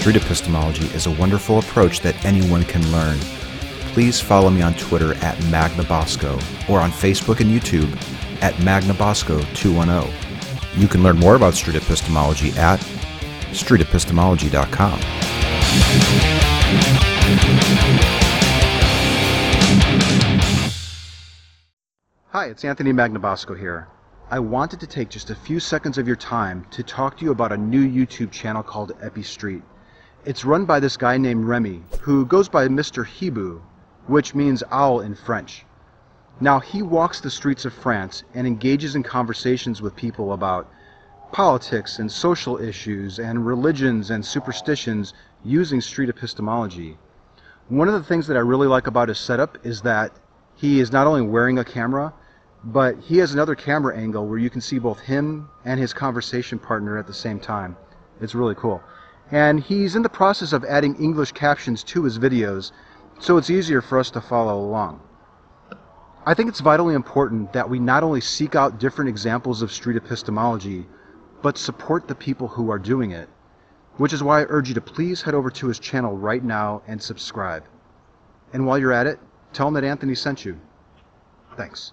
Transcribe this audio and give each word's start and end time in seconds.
street 0.00 0.16
epistemology 0.16 0.86
is 0.94 1.06
a 1.06 1.10
wonderful 1.10 1.58
approach 1.58 2.00
that 2.00 2.24
anyone 2.24 2.64
can 2.64 2.80
learn. 2.90 3.18
Please 3.92 4.18
follow 4.18 4.48
me 4.48 4.62
on 4.62 4.72
Twitter 4.74 5.12
at 5.16 5.36
MagnaBosco 5.52 6.36
or 6.70 6.80
on 6.80 6.90
Facebook 6.90 7.40
and 7.40 7.50
YouTube 7.50 7.92
at 8.42 8.54
MagnaBosco210. 8.54 10.80
You 10.80 10.88
can 10.88 11.02
learn 11.02 11.18
more 11.18 11.34
about 11.34 11.52
street 11.52 11.76
epistemology 11.76 12.52
at 12.52 12.80
streetepistemology.com. 13.50 15.00
Hi, 22.28 22.46
it's 22.46 22.64
Anthony 22.64 22.94
Magnabosco 22.94 23.58
here. 23.58 23.88
I 24.30 24.38
wanted 24.38 24.80
to 24.80 24.86
take 24.86 25.10
just 25.10 25.28
a 25.28 25.34
few 25.34 25.60
seconds 25.60 25.98
of 25.98 26.06
your 26.06 26.16
time 26.16 26.64
to 26.70 26.82
talk 26.82 27.18
to 27.18 27.26
you 27.26 27.32
about 27.32 27.52
a 27.52 27.58
new 27.58 27.86
YouTube 27.86 28.30
channel 28.30 28.62
called 28.62 28.98
Epistreet. 29.00 29.60
It's 30.22 30.44
run 30.44 30.66
by 30.66 30.80
this 30.80 30.98
guy 30.98 31.16
named 31.16 31.46
Rémi, 31.46 31.80
who 32.00 32.26
goes 32.26 32.46
by 32.46 32.68
Mr. 32.68 33.06
Hibou, 33.06 33.62
which 34.06 34.34
means 34.34 34.62
owl 34.70 35.00
in 35.00 35.14
French. 35.14 35.64
Now, 36.40 36.60
he 36.60 36.82
walks 36.82 37.20
the 37.20 37.30
streets 37.30 37.64
of 37.64 37.72
France 37.72 38.22
and 38.34 38.46
engages 38.46 38.94
in 38.94 39.02
conversations 39.02 39.80
with 39.80 39.96
people 39.96 40.34
about 40.34 40.68
politics 41.32 41.98
and 41.98 42.12
social 42.12 42.60
issues 42.60 43.18
and 43.18 43.46
religions 43.46 44.10
and 44.10 44.22
superstitions 44.22 45.14
using 45.42 45.80
street 45.80 46.10
epistemology. 46.10 46.98
One 47.68 47.88
of 47.88 47.94
the 47.94 48.02
things 48.02 48.26
that 48.26 48.36
I 48.36 48.40
really 48.40 48.68
like 48.68 48.88
about 48.88 49.08
his 49.08 49.18
setup 49.18 49.56
is 49.64 49.80
that 49.82 50.12
he 50.54 50.80
is 50.80 50.92
not 50.92 51.06
only 51.06 51.22
wearing 51.22 51.58
a 51.58 51.64
camera, 51.64 52.12
but 52.62 52.98
he 52.98 53.16
has 53.18 53.32
another 53.32 53.54
camera 53.54 53.96
angle 53.96 54.26
where 54.26 54.38
you 54.38 54.50
can 54.50 54.60
see 54.60 54.78
both 54.78 55.00
him 55.00 55.48
and 55.64 55.80
his 55.80 55.94
conversation 55.94 56.58
partner 56.58 56.98
at 56.98 57.06
the 57.06 57.14
same 57.14 57.40
time. 57.40 57.74
It's 58.20 58.34
really 58.34 58.54
cool. 58.54 58.82
And 59.32 59.60
he's 59.60 59.94
in 59.94 60.02
the 60.02 60.08
process 60.08 60.52
of 60.52 60.64
adding 60.64 60.96
English 60.96 61.32
captions 61.32 61.84
to 61.84 62.02
his 62.02 62.18
videos, 62.18 62.72
so 63.20 63.36
it's 63.36 63.50
easier 63.50 63.80
for 63.80 63.98
us 63.98 64.10
to 64.12 64.20
follow 64.20 64.58
along. 64.60 65.00
I 66.26 66.34
think 66.34 66.48
it's 66.48 66.60
vitally 66.60 66.94
important 66.94 67.52
that 67.52 67.68
we 67.68 67.78
not 67.78 68.02
only 68.02 68.20
seek 68.20 68.54
out 68.54 68.78
different 68.78 69.08
examples 69.08 69.62
of 69.62 69.72
street 69.72 69.96
epistemology, 69.96 70.86
but 71.42 71.56
support 71.56 72.08
the 72.08 72.14
people 72.14 72.48
who 72.48 72.70
are 72.70 72.78
doing 72.78 73.12
it. 73.12 73.28
Which 73.96 74.12
is 74.12 74.22
why 74.22 74.40
I 74.40 74.46
urge 74.48 74.68
you 74.68 74.74
to 74.74 74.80
please 74.80 75.22
head 75.22 75.34
over 75.34 75.50
to 75.50 75.68
his 75.68 75.78
channel 75.78 76.16
right 76.16 76.42
now 76.42 76.82
and 76.86 77.00
subscribe. 77.00 77.64
And 78.52 78.66
while 78.66 78.78
you're 78.78 78.92
at 78.92 79.06
it, 79.06 79.18
tell 79.52 79.68
him 79.68 79.74
that 79.74 79.84
Anthony 79.84 80.14
sent 80.14 80.44
you. 80.44 80.58
Thanks. 81.56 81.92